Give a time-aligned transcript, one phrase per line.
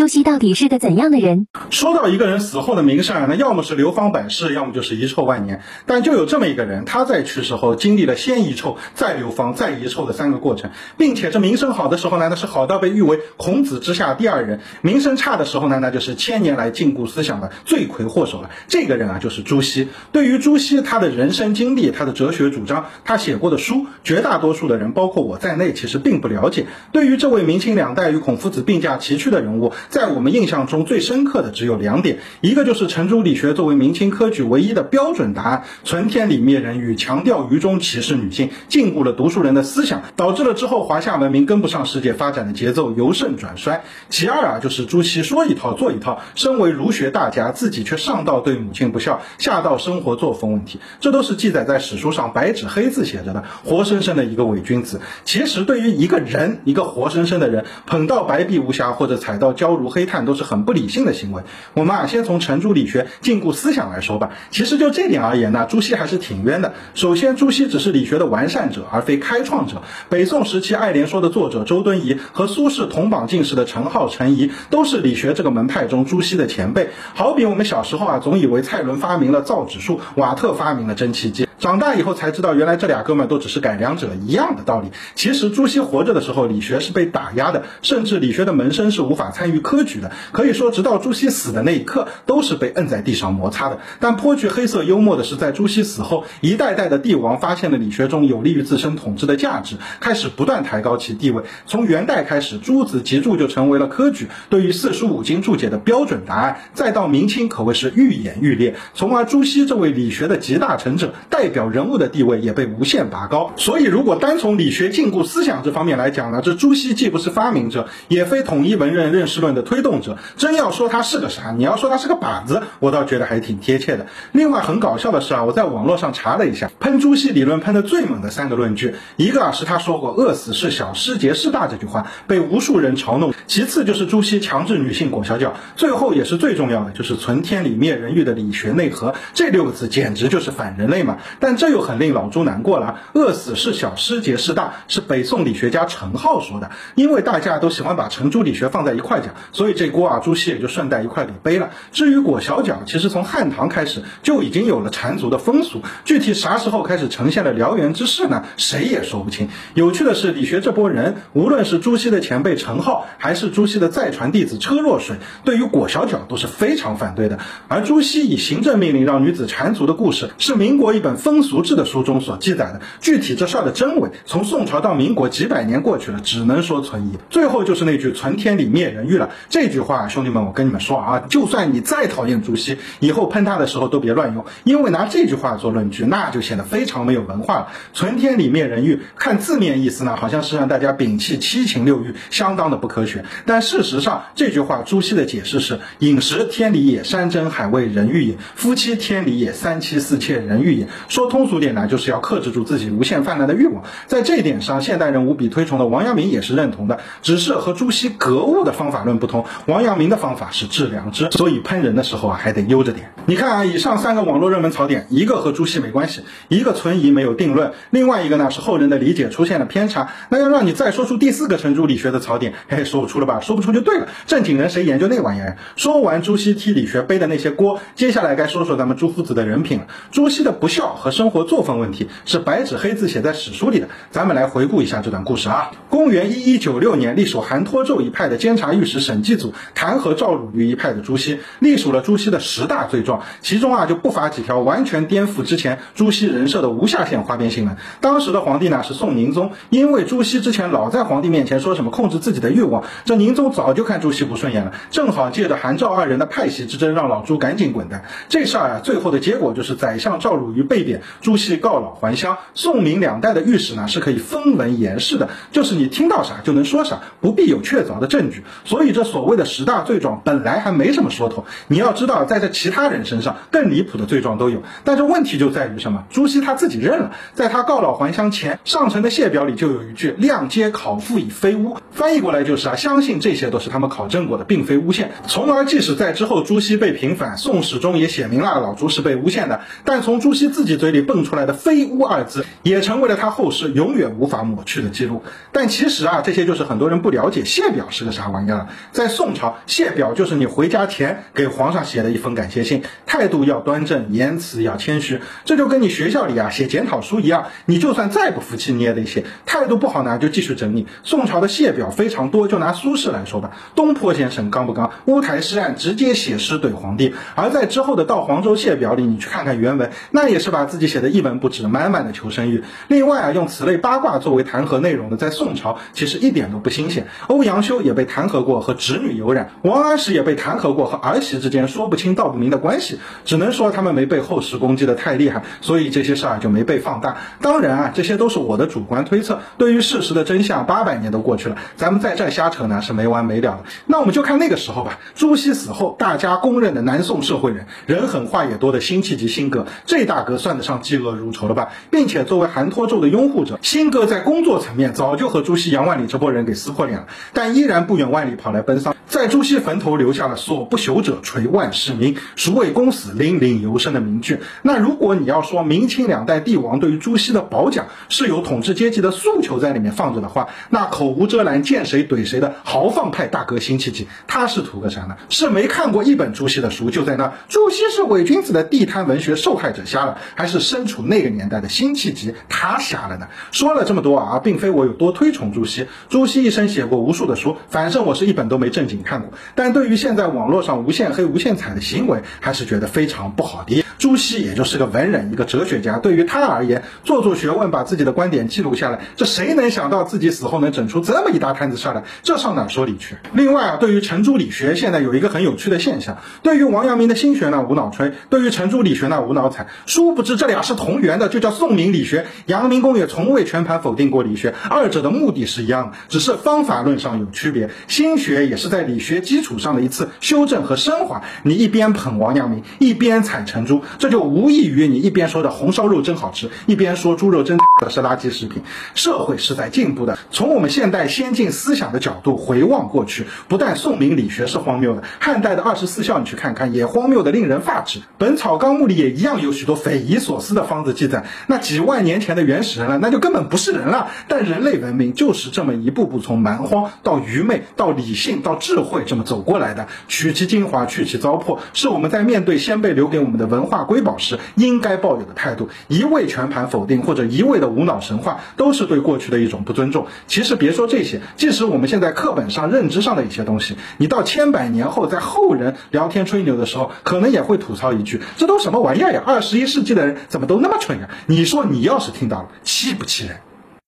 [0.00, 1.46] 朱熹到底是个怎样的人？
[1.68, 5.60] 说到一个人死后的名声啊，那要么是流芳百世，要么就是遗臭万年。
[5.84, 18.48] 但就有这么一个人，他在去世后经历了先遗臭、再流芳、再遗臭的三个过程，并且这名声好的时候呢，那是好到被誉为孔子之下第二人；名声差的时候呢，那就是千年来禁锢思想的罪魁祸首了。
[18.68, 19.88] 这个人啊，就是朱熹。
[20.12, 26.64] 对于朱熹，他的人生经历、他的哲学主张、他写过的书，绝大多数的人，包括我在内，其实并不了解。
[26.90, 43.82] 对于这位明清两代与孔夫子并驾齐驱的人物，在我们印象中最深刻的只有两点，一个就是程朱理学作为明清科举唯一的标准答案，存天理灭人欲，强调愚忠歧视女性，禁锢了读书人的思想，导致了之后华夏文明跟不上世界发展的节奏，由盛转衰。
[44.08, 55.00] 其二啊，就是朱熹说一套做一套，身为儒学大家，自己却上到对母亲不孝，下到生活作风问题，这都是记载在史书上白纸黑字写着的，活生生的一个伪君子。
[55.24, 61.42] 其实对于一个人，一个活生生的人，捧到白璧无瑕或者踩到焦如黑炭，都是很不理性的行为。
[61.74, 64.30] 我们啊，先从程朱理学禁锢思想来说吧。
[64.50, 66.74] 其实就这点而言呢，朱熹还是挺冤的。
[66.94, 69.82] 首先，朱熹只是理学的完善者，而非开创者。
[70.08, 76.90] 北宋时期《爱莲说》的作者周敦颐和苏轼同榜进士的陈浩、陈颐，都是理学这个门派中朱熹的前辈。
[77.14, 81.49] 好比我们小时候啊，总以为蔡伦发明了造纸术，瓦特发明了蒸汽机。
[81.70, 84.88] 长大以后才知道，原来这俩哥们都只是改良者，一样的道理。
[85.14, 90.10] 其实朱熹活着的时候，理学是被打压的，甚至理学的门生是无法参与科举的。
[90.32, 93.78] 可以说，直到朱熹死的那一刻，都是被摁在地上摩擦的。
[94.00, 101.44] 但颇具黑色幽默的是，在朱熹死后，一代代的帝王发现了理学中有利于自身统治的价值，开始不断抬高其地位。
[101.66, 106.62] 从元代开始，朱子集注就成为了科举对于四书五经注解的标准答案。
[106.74, 108.74] 再到明清，可谓是愈演愈烈。
[108.92, 113.52] 从而朱熹这位理学的集大成者，代表人物的地位也被无限拔高。
[113.56, 120.16] 所以，如果单从理学禁锢思想这方面来讲呢，这朱熹既不是发明者，也非统一文人认识论的推动者。
[120.36, 124.06] 真要说他是个啥，你要说他是个靶子，我倒觉得还挺贴切的。
[124.32, 139.14] 另外，很搞笑的是啊，我在网络上查了一下，喷朱熹理论喷的最猛的三个论据，一个啊是他说过“饿死是小，失节是大”这句话，被无数人嘲弄；其次就是朱熹强制女性裹小脚；最后也是最重要的，就是“存天理灭人欲”的理学内核。
[139.34, 141.18] 这六个字简直就是反人类嘛！
[141.40, 143.00] 但这又很令老朱难过了。
[143.14, 146.70] 饿死是小，失节是大，是北宋理学家程颢说的。
[146.94, 151.70] 因为大家都喜欢把程朱理学放在一块讲，所以这锅啊，朱熹也就顺带一块给背了。
[151.90, 158.44] 至于裹小脚，其实从汉唐开始就已经有了缠足的风俗，具体啥时候开始呈现了燎原之势呢？
[158.58, 159.48] 谁也说不清。
[159.74, 167.38] 有趣的是，理学这波人，无论是朱熹的前辈程颢，还是朱熹的再传弟子车若水，对于裹小脚都是非常反对的。
[167.68, 172.80] 而朱熹以行政命令让女子缠足的故事，是民国一本风俗志的书中所记载的。
[173.00, 177.18] 具体这事儿的真伪，从宋朝到民国几百年过去了，只能说存疑。
[177.30, 179.30] 最后就是那句“存天理，灭人欲”了。
[179.48, 187.68] 这句话，兄弟们，我跟你们说啊，就算你再讨厌朱熹，以后喷他的时候都别乱用，因为拿这句话做论据，那就显得非常没有文化了。
[187.92, 193.24] 存天理，灭人欲，看字面意思呢，好像是让大家摒弃七情六欲，相当的不科学。
[193.46, 200.88] 但事实上，这句话朱熹的解释是：饮食天理也，山珍海味人欲也；夫妻天理也，三妻四妾人欲也。
[201.20, 203.84] 说通俗点呢，就是要克制住自己无限泛滥的欲望。
[204.06, 209.44] 在这一点上，现代人无比推崇的王阳明也是认同的，只是和朱熹格物的方法论不同。
[209.66, 213.12] 王阳明的方法是致良知，所以喷人的时候啊，还得悠着点。
[213.26, 220.08] 你看啊，以上三个网络热门槽点，一个和朱熹没关系，一个存疑没有定论，另外一个呢是后人的理解出现了偏差。
[220.30, 223.40] 那要让你再说出第四个程朱理学的槽点，嘿嘿，说不出了吧？
[223.40, 224.08] 说不出就对了。
[224.26, 225.58] 正经人谁研究那玩意儿？
[225.76, 229.86] 说完朱熹替理学背的那些锅，接下来该说说咱们朱夫子的人品了。
[230.10, 233.88] 朱熹的不孝和生活作风问题是白纸黑字写在史书里的。
[234.10, 235.70] 咱们来回顾一下这段故事啊。
[235.88, 247.76] 公元一一九六年，隶属韩托胄一派的监察御史沈继祖弹劾赵汝愚一派的朱熹，隶属了朱熹的十大罪状，其中啊就不乏几条完全颠覆之前朱熹人设的无下限花边新闻。
[248.00, 258.04] 当时的皇帝呢是宋宁宗，因为朱熹之前老在皇帝面前说什么控制自己的欲望，这宁宗早就看朱熹不顺眼了，正好借着韩赵二人的派系之争，让老朱赶紧滚蛋。
[258.28, 262.38] 这事儿啊，最后的结果就是宰相赵汝愚被贬，朱熹告老还乡。
[262.54, 268.44] 宋明两代的御史呢是可以分文言事的，就是你听到啥就能说啥，不必有确凿的证据。
[268.66, 271.46] 所以这所谓的十大罪状本来还没什么说头。
[271.68, 276.04] 你要知道，在这其他人身上更离谱的罪状都有，但是问题就在于什么？
[276.10, 285.12] 朱熹他自己认了，在他告老还乡前，上呈的谢表里就有一句“谅皆考复以非诬”，翻译过来就是啊，相信这些都是他们考证过的，并非诬陷。
[285.26, 290.89] 从而即使在之后朱熹被平反，宋史中也写明了老朱是被诬陷的，但从朱熹自己嘴。
[290.90, 295.22] 嘴里蹦出来的“非巫”二字，也成为了他后世永远无法抹去的记录。
[295.52, 298.66] 但其实啊，这些就是很多人不了解谢表是个啥玩意儿。
[298.90, 305.20] 在宋朝，谢表就是你回家前给皇上写的一封感谢信，态度要端正，言辞要谦虚。
[305.44, 309.24] 这就跟你学校里啊写检讨书一样，你就算再不服气，你也得写。
[309.46, 310.88] 态度不好呢，就继续整理。
[311.04, 314.90] 宋朝的谢表非常多，就拿苏轼来说吧，东坡先生刚不刚？
[315.04, 317.14] 乌台诗案直接写诗怼皇帝。
[317.36, 322.64] 而在之后的到黄州谢表里，你去看看原文，那也是把自己己写的一文不值，满满的求生欲。
[322.88, 327.06] 另外啊，用此类八卦作为弹劾内容的，在宋朝其实一点都不新鲜。
[327.28, 337.18] 欧阳修也被弹劾过和侄女有染，王安石也被弹劾过和儿媳之间说不清道不明的关系，只能说他们没被后世攻击的太厉害，所以这些事儿就没被放大。
[337.40, 339.40] 当然啊，这些都是我的主观推测。
[339.58, 343.64] 对于事实的真相，八百年都过去了，咱们在这瞎扯呢是没完没了的。
[343.86, 344.98] 那我们就看那个时候吧。
[345.14, 351.70] 朱熹死后，大家公认的南宋社会人，人狠话也多的辛弃疾辛格，这大哥算得上嫉恶如仇了吧？
[351.90, 364.40] 并且作为韩托胄的拥护者，辛格在工作层面早就和朱熹、杨万里这波人给撕破脸了，但依然不远万里跑来奔丧，在朱熹坟头留下了“所不朽者垂万世名，孰谓公死凛凛犹生”的名句。
[364.62, 375.18] 那如果你要说明清两代帝王对于朱熹的褒奖是有统治阶级的诉求在里面放着的话，那口无遮拦见谁怼谁的豪放派大哥辛弃疾，他是图个啥呢？
[375.28, 383.28] 是没看过一本朱熹的书就在那朱熹是伪君子的地摊文学受害者瞎了，还是身处那个年代的辛弃疾他瞎了呢？
[383.52, 389.32] 说了这么多啊，并非我有多推崇朱熹，朱熹一生写过无数的书，反正我是一本都没正经看看过。
[389.56, 393.84] 但对于现在网络上无限黑、无限踩的行为，还是觉得非常不好的。
[393.98, 402.04] 朱熹也就是个文人，一个哲学家，对于他而言，做做学问，把自己的观点记录下来，这谁能想到自己死后能整出这么一大摊子事儿来？
[402.22, 403.16] 这上哪说理去？
[403.34, 409.66] 另外啊，对于程朱理学，现在有一个很有趣的现象：对于王阳明的心学呢，无脑吹；对于程朱理学呢，无脑踩。
[409.86, 412.26] 殊不知这俩是同源的，就叫宋明理学。
[412.46, 417.68] 阳明公也从未全盘否定过理学，二者的目的是一样的，只是方法论上有区别。
[417.88, 421.22] 心学也是在理学基础上的一次修正和升华。
[421.42, 423.82] 你一边捧王阳明，一边踩程朱。
[423.98, 428.62] 这就无异于你一边说的红烧肉真好吃，一边说猪肉真的是垃圾食品。
[428.94, 437.98] 社会是在进步的，从我们现代先进思想的角度回望过去，不但宋明理学是荒谬的，汉代的二十四孝你去看看也荒谬的令人发指。
[438.18, 441.24] 《本草纲目》里也一样有许多匪夷所思的方子记载。
[441.46, 444.08] 那几万年前的原始人了，那就根本不是人了。
[444.28, 453.84] 但人类文明就是这么一步步从蛮荒到愚昧到理性到智慧会这么走过来的，取其精华，去其糟粕，是我们在面对先辈留给我们的文化。
[453.84, 460.08] 瑰宝时应该抱有的态度，一味全盘否定或者一味的无脑神话，都是对过去的一种不尊重。
[460.26, 469.22] 其实别说这些，即使我们现在课本上认知上的一些东西，你到千百年后，在后人聊天吹牛的时候，可能也会吐槽一句：这都什么玩意儿呀？
[469.24, 471.08] 二十一世纪的人怎么都那么蠢呀？
[471.26, 473.36] 你说你要是听到了，气不气人？